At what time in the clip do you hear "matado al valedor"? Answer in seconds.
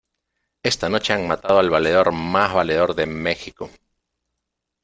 1.27-2.11